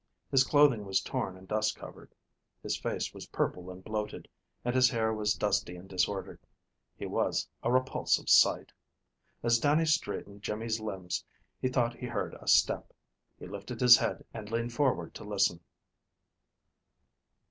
His 0.31 0.43
clothing 0.43 0.83
was 0.83 0.99
torn 0.99 1.37
and 1.37 1.47
dust 1.47 1.75
covered, 1.75 2.15
his 2.63 2.75
face 2.75 3.13
was 3.13 3.27
purple 3.27 3.69
and 3.69 3.83
bloated, 3.83 4.27
and 4.65 4.73
his 4.73 4.89
hair 4.89 5.13
was 5.13 5.35
dusty 5.35 5.75
and 5.75 5.87
disordered. 5.87 6.39
He 6.97 7.05
was 7.05 7.47
a 7.61 7.71
repulsive 7.71 8.27
sight. 8.27 8.71
As 9.43 9.59
Dannie 9.59 9.85
straightened 9.85 10.41
Jimmy's 10.41 10.79
limbs 10.79 11.23
he 11.61 11.69
thought 11.69 11.95
he 11.97 12.07
heard 12.07 12.33
a 12.41 12.47
step. 12.47 12.91
He 13.37 13.45
lifted 13.45 13.79
his 13.79 13.97
head 13.97 14.25
and 14.33 14.49
leaned 14.51 14.73
forward 14.73 15.13
to 15.13 15.23
listen. 15.23 15.59